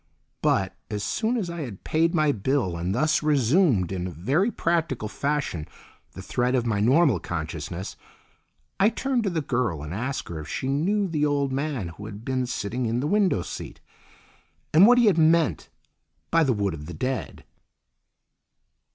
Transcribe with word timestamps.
But, 0.41 0.75
as 0.89 1.03
soon 1.03 1.37
as 1.37 1.47
I 1.47 1.61
had 1.61 1.83
paid 1.83 2.15
my 2.15 2.31
bill 2.31 2.75
and 2.75 2.95
thus 2.95 3.21
resumed 3.21 3.91
in 3.91 4.11
very 4.11 4.49
practical 4.49 5.07
fashion 5.07 5.67
the 6.13 6.23
thread 6.23 6.55
of 6.55 6.65
my 6.65 6.79
normal 6.79 7.19
consciousness, 7.19 7.95
I 8.79 8.89
turned 8.89 9.21
to 9.25 9.29
the 9.29 9.41
girl 9.43 9.83
and 9.83 9.93
asked 9.93 10.27
her 10.29 10.39
if 10.39 10.47
she 10.47 10.67
knew 10.69 11.07
the 11.07 11.27
old 11.27 11.51
man 11.53 11.89
who 11.89 12.07
had 12.07 12.25
been 12.25 12.47
sitting 12.47 12.87
in 12.87 12.99
the 12.99 13.05
window 13.05 13.43
seat, 13.43 13.79
and 14.73 14.87
what 14.87 14.97
he 14.97 15.05
had 15.05 15.19
meant 15.19 15.69
by 16.31 16.43
the 16.43 16.53
Wood 16.53 16.73
of 16.73 16.87
the 16.87 16.95
Dead. 16.95 17.43